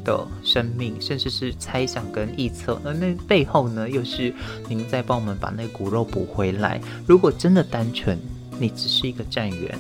[0.03, 2.81] 的生命，甚至是猜想跟臆测。
[2.85, 4.33] 而那背后呢，又是
[4.67, 6.81] 您在帮我们把那骨肉补回来。
[7.07, 8.19] 如果真的单纯，
[8.59, 9.79] 你只是一个站员，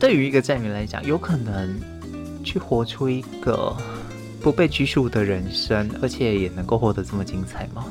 [0.00, 1.80] 对于一个站员来讲，有可能
[2.42, 3.76] 去活出一个。
[4.42, 7.86] 不被拘束的人生，而且也能够活得这么精彩吗？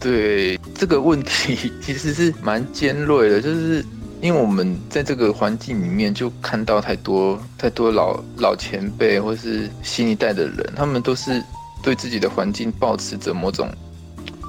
[0.00, 3.84] 对，这个问题其实是蛮尖锐的，就是
[4.20, 11.40] 因为我们在这个环境里面就看到太多太多老老前辈或是新一代的人，他们都是
[11.82, 13.68] 对自己的环境保持着某种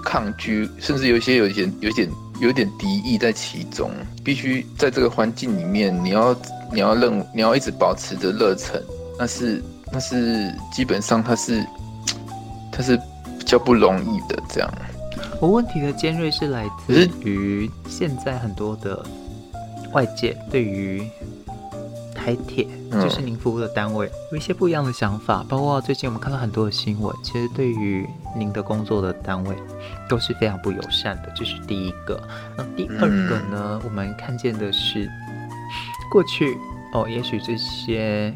[0.04, 2.10] 抗拒，甚至有些有点有点
[2.42, 3.92] 有点敌意在其中。
[4.24, 6.36] 必须在这个环境里面，你要
[6.74, 8.82] 你要认你要一直保持着热忱，
[9.20, 9.62] 那是。
[9.94, 11.64] 但是基本上它是，
[12.72, 12.98] 它是
[13.38, 14.74] 比较不容易的这样。
[15.40, 19.06] 我问题的尖锐是来自于现在很多的
[19.92, 21.08] 外界对于
[22.16, 25.46] 台铁，就是您服务的单位，有一些不一样的想法。
[25.48, 29.56] 包括最近我们看到很多的新闻，其实对于您的工作的单位
[30.10, 31.32] 都是非常不友善的。
[31.36, 32.20] 这是第一个。
[32.58, 33.80] 那第二个呢？
[33.84, 35.08] 我们看见的是
[36.12, 36.58] 过去
[36.94, 38.34] 哦，也许这些。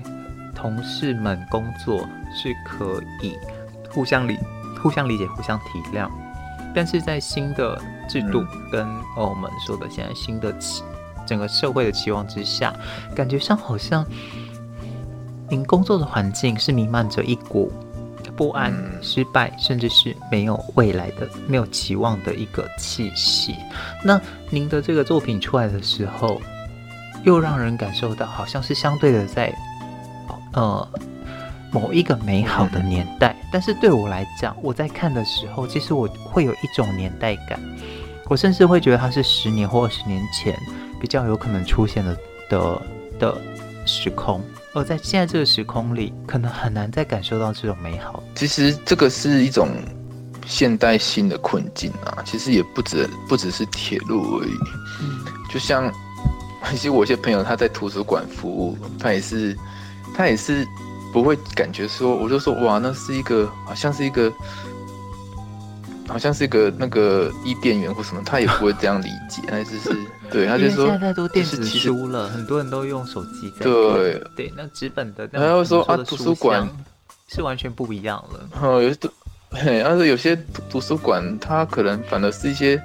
[0.68, 3.40] 同事们工作是可以
[3.90, 4.38] 互相理、
[4.84, 6.10] 互相理解、互相体谅，
[6.76, 10.84] 但是在新的制度跟我们说的现在新的期
[11.26, 12.76] 整个社会的期望之下，
[13.16, 14.06] 感觉上好像
[15.48, 17.72] 您工作的环境是弥漫着一股
[18.36, 23.56] 不安、失败，甚至是没有未来的、没有期望的一个气息。
[24.04, 26.42] 那您的这个作品出来的时候，
[27.24, 29.58] 又让人感受到好像是相对的在。
[30.58, 30.90] 呃，
[31.72, 37.60] 某一个美好的年代，但是对我来讲，我在看的时候，其实我会有一种年代感，
[38.26, 40.60] 我甚至会觉得它是十年或二十年前
[41.00, 42.18] 比较有可能出现的
[42.50, 42.82] 的
[43.20, 43.42] 的
[43.86, 44.42] 时空，
[44.74, 48.24] 而在现在这个时空里，可能很难再感受到这种美好。
[48.34, 49.70] 其实这个是一种
[50.48, 54.58] 现代性的困境啊，其实也不止不只是铁路而已，
[55.04, 55.20] 嗯，
[55.54, 55.94] 就像
[56.72, 59.56] 其实我一些朋友他在图书馆服务，他也是。
[60.16, 60.68] 他也是
[61.14, 64.32] 不会感觉说，我就说哇，那是一个好像是一个
[66.08, 69.90] 好像是一个那个伊甸园或什么，他也不会这样理解，他只是
[70.32, 76.68] 对，他就说现在太多电子书了，很多人都用手机在对对，那纸本的，然后说啊，图书馆
[77.28, 78.50] 是完全不一样了。
[78.62, 79.00] 哦，有些
[79.52, 80.36] 嘿，但是有些
[80.70, 82.82] 图书馆，它可能反而是一些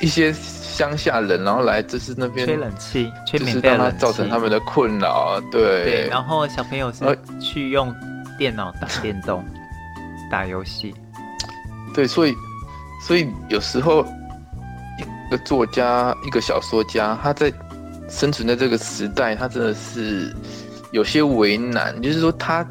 [0.00, 0.34] 一些
[0.72, 5.84] 乡下人，然后来就是那边吹冷气，吹就是让他造成他们的困扰，对。
[5.84, 7.04] 对，然后小朋友是
[7.40, 7.94] 去用
[8.38, 9.44] 电脑打电动、
[10.30, 10.94] 打游戏，
[11.94, 12.34] 对，所以。
[13.04, 14.06] 所以有时候，
[14.96, 17.52] 一个作家、一个小说家，他在
[18.08, 20.32] 生存在这个时代，他真的是
[20.92, 22.00] 有些为难。
[22.00, 22.70] 就是说他，他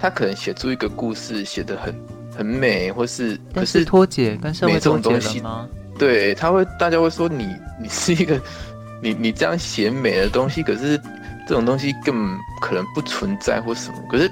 [0.00, 1.94] 他可能写出一个故事，写得很
[2.34, 5.68] 很美，或是可是脱节跟社会脱节了吗？
[5.98, 8.40] 对，他会大家会说你 你是一个
[9.02, 10.98] 你你这样写美的东西，可是
[11.46, 13.96] 这种东西根本可能不存在或什么。
[14.08, 14.30] 可是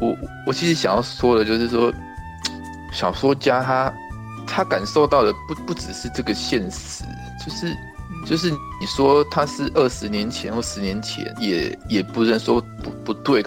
[0.00, 0.16] 我
[0.46, 1.92] 我其实想要说的就是说，
[2.92, 3.92] 小说家他。
[4.44, 7.04] 他感受到的不不只是这个现实，
[7.42, 7.74] 就是
[8.26, 13.42] 就是你说他是二十年前或十年前，也也不能说不不对。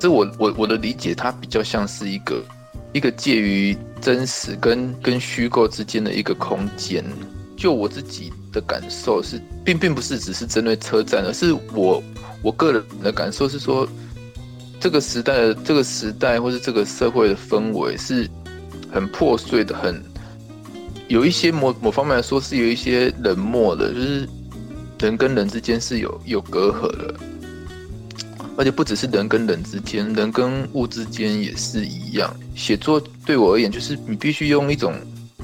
[0.00, 2.42] 这我我我的理解，它比较像是一个
[2.92, 7.04] 一个介于真实跟跟虚构之间的一个空间。
[7.56, 12.02] 就我自己的感受是，并并不是只是针对车站，而是我
[12.42, 13.88] 我个人的感受是说，
[14.78, 18.28] 这个时代的这个时代或是这个社会的氛围是
[18.92, 20.00] 很破碎的，很。
[21.08, 24.28] 有一些某某方面来说是有一些冷漠的，就是
[25.00, 27.14] 人跟人之间是有有隔阂的，
[28.58, 32.34] 而且不只是人跟人之间，人跟物之间也是一样。
[32.56, 34.92] 写作对我而言，就是你必须用一种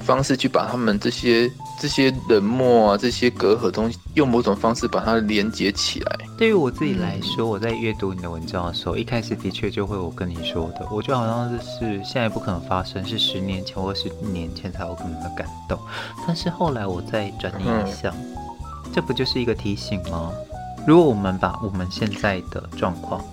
[0.00, 1.48] 方式去把他们这些
[1.80, 6.18] 这些冷漠啊，这些隔阂东西，用某种方式把它连接起来。
[6.36, 15.78] 对于我自己来说，我在阅读你的文章的时候，一开始的确就会我跟你说的，我觉得好像是现在不可能发生，是十年前或十年前才有可能的感动。
[16.26, 20.32] 但是后来我再转念一想，嗯，这不就是一个提醒吗？
[20.86, 23.24] 如果我们把我们现在的状况，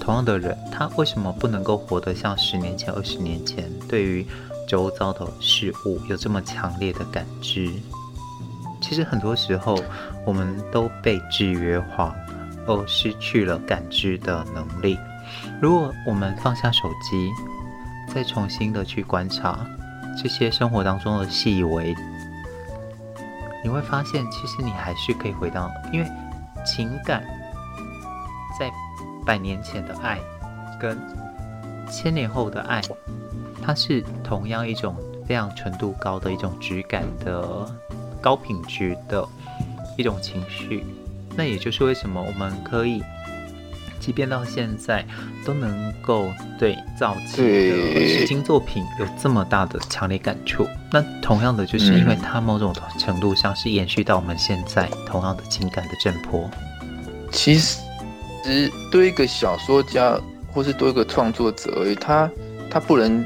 [0.00, 4.24] 同样的人，他为什么不能够活得像十年前、二十年前，对于
[4.68, 7.72] 周遭的事物有这么强烈的感知。
[8.80, 9.76] 其实很多时候，
[10.24, 12.14] 我们都被制约化，
[12.66, 14.96] 而失去了感知的能力。
[15.60, 17.32] 如果我们放下手机，
[18.14, 19.66] 再重新的去观察
[20.16, 21.92] 这些生活当中的细微，
[23.64, 26.08] 你会发现，其实你还是可以回到，因为
[26.66, 27.24] 情感
[28.58, 28.70] 在
[29.24, 30.18] 百年前的爱，
[30.80, 30.98] 跟
[31.90, 32.82] 千年后的爱。
[33.62, 34.94] 它是同样一种
[35.26, 37.66] 非常纯度高的一种质感的
[38.20, 39.26] 高品质的
[39.96, 40.84] 一种情绪，
[41.36, 43.02] 那也就是为什么我们可以，
[44.00, 45.04] 即便到现在
[45.44, 50.66] 都能够对早期的诗经作品有这么大的强烈感触。
[50.92, 56.48] 那同样的，就是因为它某种程度上是延续到我们现在同样的情感的震波。
[57.30, 57.78] 其实，
[58.90, 60.18] 对一个小说家
[60.52, 62.30] 或是对一个创作者而已，他
[62.70, 63.24] 他不能。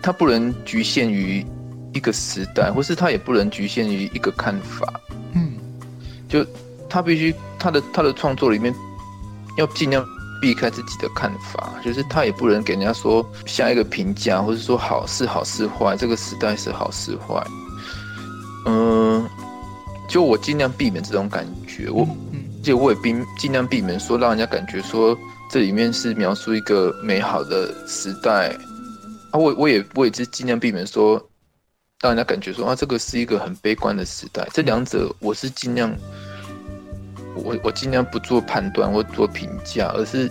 [0.00, 1.44] 他不能局限于
[1.92, 5.00] 一个时代，或是他也不能局限于一个看法。
[5.32, 5.54] 嗯，
[6.28, 6.46] 就
[6.88, 8.72] 他必须他的他的创作里面
[9.58, 10.06] 要尽量
[10.40, 17.44] 避开自己的看法，就是他也不能给人家说下一个评价，或者说好是好是坏，这个时代是好是坏。
[18.66, 19.28] 嗯，
[20.08, 22.06] 就我尽量避免这种感觉，我
[22.62, 25.16] 就我也并尽量避免说让人家感觉说
[25.50, 28.56] 这里面是描述一个美好的时代。
[29.30, 31.20] 啊，我我也我也是尽量避免说，
[32.00, 34.46] 让人家感觉说啊，这个是一个很悲观的时代。
[34.52, 35.92] 这两者我是尽量，
[37.42, 40.30] 我我尽量不做判断或做评价，而是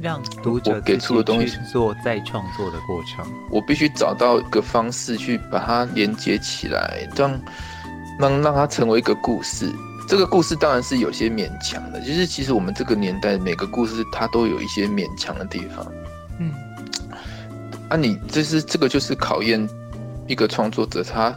[0.00, 3.24] 让读者给出的东西做再创作的过程。
[3.50, 7.40] 我必须找到一个方式去把它连接起来，让
[8.18, 9.70] 让让它成为一个故事。
[10.06, 15.86] 这个故事当然是有些勉强的，就是其实我们这个年代每个故事它都有一些勉强的地方。
[16.38, 16.52] 嗯。
[17.88, 19.66] 那、啊、你这是这个就是考验
[20.26, 21.34] 一个创作者他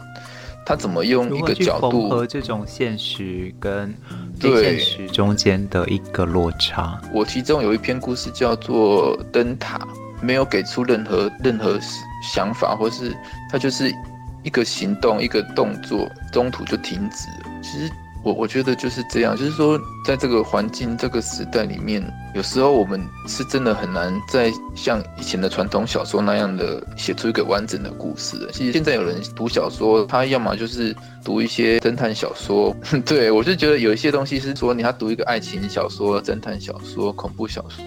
[0.68, 3.94] 他怎么用一个角度和这种现实跟
[4.38, 7.00] 对现实中间的一个落差。
[7.10, 9.78] 我其中有一篇故事叫做《灯塔》，
[10.20, 11.80] 没有给出任何任何
[12.22, 13.16] 想法，或是
[13.50, 13.90] 他就是
[14.42, 17.60] 一个行动一个动作中途就停止了。
[17.62, 17.90] 其实。
[18.24, 22.02] 我我觉得就是这样，就是说，在这个环境、这个时代里面，
[22.34, 28.48] 有时候我们是真的很难再像以前的传统小说那样的写出一个完整的故事。
[28.52, 30.94] 其实现在有人读小说，他要么就是
[31.24, 32.74] 读一些侦探小说，
[33.06, 37.84] 对，我就觉得有一些东西是说，你要读一个爱情小说、侦探小说、恐怖小说，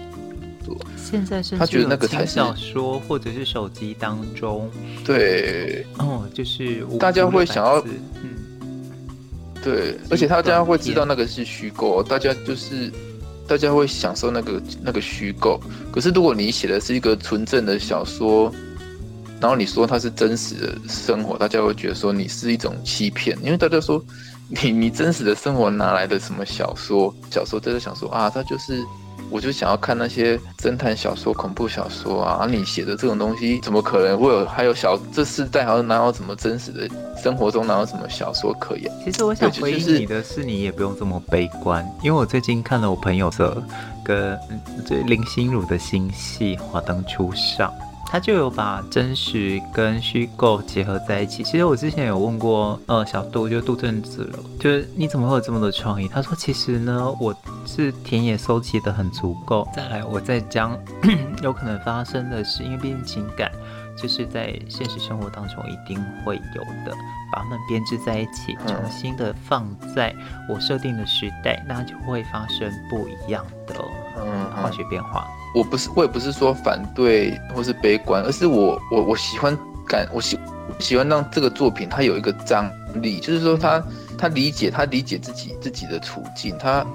[0.64, 0.76] 多。
[0.96, 4.70] 现在是他觉得那个才是小说或者是手机当中，
[5.04, 7.80] 对，哦，就是大家会想要，
[8.22, 8.30] 嗯，
[9.62, 12.92] 对，而且大家会知道那个是虚构，大家就是
[13.46, 15.60] 大家会享受那个那个虚构。
[15.92, 18.52] 可是如果你写的是一个纯正的小说，
[19.40, 24.04] 然后你说它是真实的生活，大家会觉得说你是一种欺骗，因为大家说。
[24.62, 27.14] 你你真实的生活哪来的什么小说？
[27.30, 28.84] 小说大家想说啊，它就是，
[29.30, 32.44] 我就想要看那些侦探小说、恐怖小说啊。
[32.44, 34.44] 啊你写的这种东西，怎么可能会有？
[34.46, 36.88] 还有小这世代好像哪有什么真实的
[37.22, 38.92] 生活中哪有什么小说可言？
[39.04, 43.62] 其实我想回应你的是，你也不用这么悲观，因为我最近看了我朋友的
[44.04, 44.38] 跟
[44.86, 47.70] 这林心如的新戏《华灯初上》。
[48.12, 51.42] 他就有把真实跟虚构结合在一起。
[51.42, 56.06] 其实我之前有问过，呃，小杜，就杜正子了，就是你怎么会有这么多创意？
[56.06, 57.34] 他说，其实呢，我
[57.64, 60.78] 是田野收集的很足够，再来我再将
[61.42, 63.50] 有可能发生的事，因为毕竟情感
[63.96, 66.94] 就是在现实生活当中一定会有的，
[67.32, 70.14] 把它们编织在一起，重新的放在
[70.50, 73.74] 我设定的时代，那就会发生不一样的
[74.18, 75.26] 嗯化学变化。
[75.54, 80.38] 我不是，我也不是说反对或是悲观，而是我我我喜欢感，我喜
[80.78, 83.82] 喜欢让这个作品它有一个张力，就是说他
[84.16, 86.86] 他理解他理解自己自己的处境，他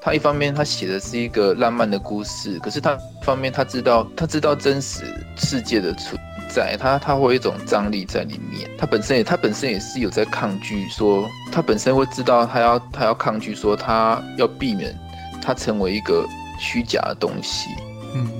[0.00, 5.02] 他一方面他写的是一个浪漫的故事，可是他方面他知道他知道真实
[5.36, 14.94] 世界的存在，他他会有一种张力在里面，他本身也他本身也是有在抗拒说，他本身会知道他要他要抗拒说他要避免
[15.42, 16.24] 他成为一个
[16.60, 17.70] 虚假的东西。
[18.14, 18.30] 嗯，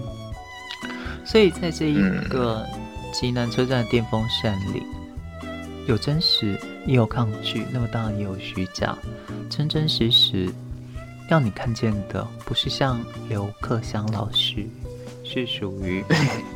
[1.25, 1.99] 所以在这一
[2.29, 2.65] 个
[3.13, 4.83] 极南车站的电风扇里，
[5.87, 8.97] 有真实也有抗拒，那么当然也有虚假，
[9.51, 10.49] 真真实实
[11.29, 14.67] 让你看见的，不是像刘克襄老师，
[15.25, 16.05] 是属于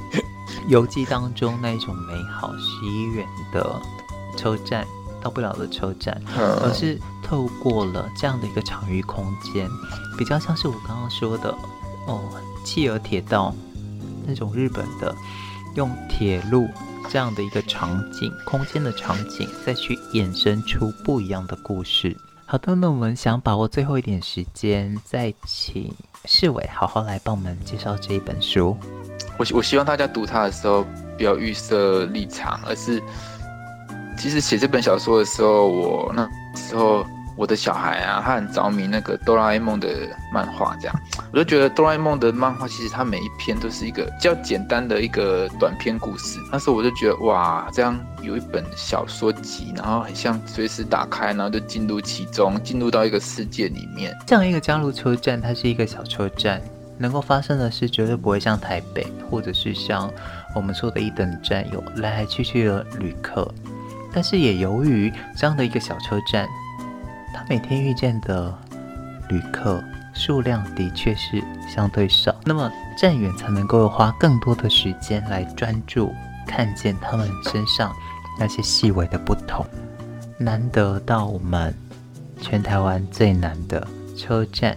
[0.68, 3.80] 游记当中那一种美好十一元的
[4.36, 4.86] 车站，
[5.20, 9.68] 到不了的车站，而是透过了这样的一个场域空间，
[10.16, 11.50] 比较像是我刚刚说的
[12.06, 12.20] 哦。
[12.68, 13.54] 企鹅铁道
[14.26, 15.14] 那种日本的
[15.74, 16.68] 用铁路
[17.08, 22.14] 这样的一个场景空间的场景，再去衍生出不一样的故事。
[22.44, 25.90] 好的，那我们想把握最后一点时间，再请
[26.26, 28.76] 世伟好好来帮我们介绍这一本书。
[29.38, 30.84] 我我希望大家读它的时候
[31.16, 33.02] 不要预设立场，而是
[34.18, 37.02] 其实写这本小说的时候，我那时候。
[37.38, 39.88] 我的小孩啊，他很着迷那个哆啦 A 梦的
[40.34, 41.00] 漫画，这样
[41.32, 46.40] 我就觉得哆啦 A 梦的漫画其实它每一篇都是一个比较简单的一个短篇故事。
[46.50, 54.12] 那时候我就觉得哇，这样有一本小说集，然后很像随时打开，然后就进入其中，进入到一个世界里面。
[54.26, 56.60] 这样一个加禄车站，它是一个小车站，
[56.98, 60.10] 能够发生的事绝对不会像台北，或者是像
[60.56, 63.48] 我们说的一等站有来来去去的旅客。
[64.12, 66.44] 但是也由于这样的一个小车站。
[67.32, 68.56] 他每天遇见的
[69.28, 69.82] 旅客
[70.14, 76.12] 数量的确是相对少，那么站员才能够花更多的时间来专注
[76.46, 77.94] 看见他们身上
[78.38, 79.64] 那些细微的不同。
[80.38, 81.74] 难得到我们
[82.40, 84.76] 全台湾最难的车站，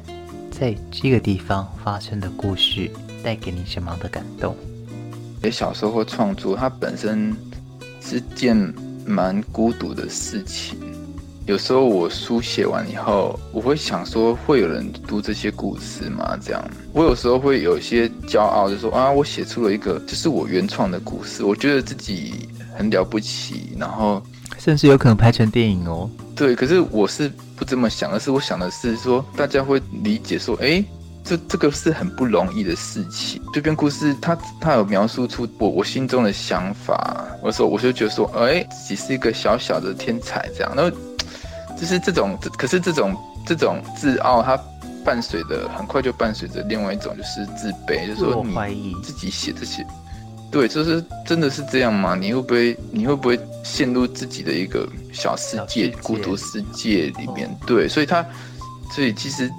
[0.49, 2.91] 在这个地方发生的故事，
[3.23, 4.55] 带给你什么样的感动？
[5.41, 7.35] 写小说或创作，它本身
[7.99, 8.55] 是件
[9.05, 10.77] 蛮孤独的事情。
[11.47, 16.37] 有时候我书写完以后，我会想说，会有人读这些故事吗？
[16.39, 16.63] 这样，
[16.93, 24.21] 我有时候会有一些骄傲，就说啊，我写出了一个就是我原创的故事，我觉得自己很了不起，然后
[24.59, 26.07] 甚至有可能拍成电影哦。
[26.35, 30.83] 对，可是我是不这么想，而是我想的是说，大家会理解说，哎，
[31.23, 33.41] 这这个是很不容易的事情。
[33.51, 40.95] 这篇故事，它它有描述出我我心中的想法，我说我就觉得说，哎，自己是一个小小的天才，这样，然后。
[41.81, 44.55] 就是这种，可是这种这种自傲，它
[45.03, 49.83] 伴随的很快就伴随着另外一种，就是自卑，就是说你自己写这些，
[50.51, 52.13] 对，就是真的是这样吗？
[52.13, 57.49] 你会不会你会不会陷入自己的一个小世界、孤独世界里面？
[57.65, 58.23] 对，所以他，
[58.93, 59.51] 所以其实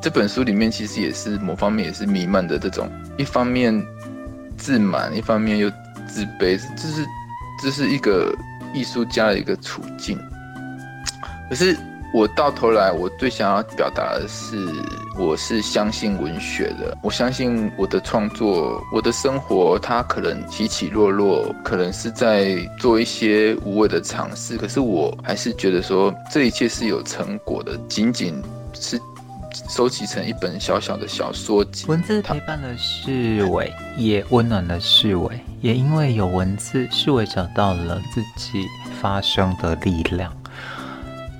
[0.00, 2.88] 这本书里面其实也是某方面也是弥漫的这种，
[3.18, 3.84] 一方面
[4.56, 5.68] 自满，一方面又
[6.08, 7.06] 自卑，这是
[7.60, 8.32] 这是一个
[8.72, 10.16] 艺术家的一个处境。
[11.48, 11.76] 可是
[12.14, 14.56] 我到头来，我最想要表达的是，
[15.18, 16.96] 我是相信文学的。
[17.02, 24.56] 我相信我的创作，我的生活，它可能起起落落，可能是在做一些无谓的尝试。
[24.56, 28.42] 可是我还是觉得说，这一切是有成果的，仅仅
[28.72, 28.98] 是
[29.68, 31.86] 收集成一本小小的小说集。
[31.86, 38.64] 文字陪伴了世纬，也温暖了世纬，也因为有文字，世纬找到了自己
[39.00, 40.32] 发声的力量。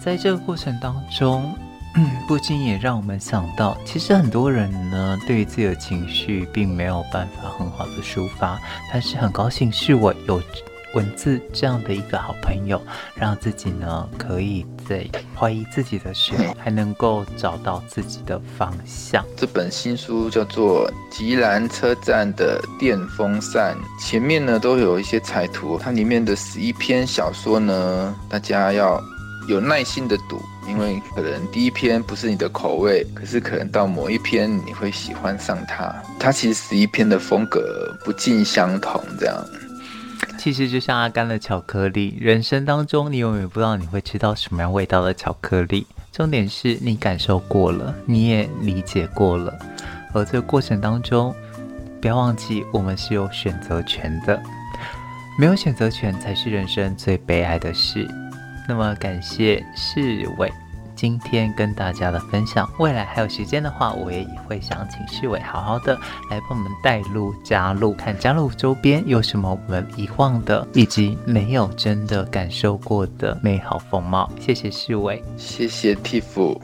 [0.06, 1.52] 在这个过程当中，
[1.96, 8.56] 嗯，不禁也让我们想到，其实很多人呢，对于自己的情绪并没有办法很好的抒发，
[8.92, 10.40] 但是很高兴是我有。
[10.94, 12.80] 文字这样的一个好朋友，
[13.16, 15.04] 让自己呢可以在
[15.34, 19.22] 怀疑自己的时候， 还能够找到自己的方向。
[19.36, 25.76] 这本新书叫做《吉兰车站的电风扇》，前面呢都有一些彩图。
[25.76, 28.98] 它里面的十一篇小说呢，大家要
[29.48, 35.94] 有耐心的读，因为可能第一篇不是你的口味，可是可能到某一篇你会喜欢上它。
[36.18, 39.36] 它其实十一篇的风格不尽相同，这样。
[40.38, 45.86] 其实就像阿甘的巧克力，人生当中你永远不知道你会吃到什么样味道的巧克力。
[46.12, 49.52] 重点是你感受过了，你也理解过了，
[50.14, 51.34] 而这个过程当中，
[52.00, 54.40] 不要忘记我们是有选择权的，
[55.38, 58.08] 没有选择权才是人生最悲哀的事。
[58.68, 60.52] 那么感谢世伟。
[60.94, 65.94] 今天跟大家的分享，未来还有时间的话，我也会想请世伟好好的
[66.30, 74.30] 来帮我们带路、加路，看加路周边有什么我们遗忘的，以及没有真的感受过的美好风貌。
[74.40, 76.58] 谢谢世伟，谢谢 Tiff。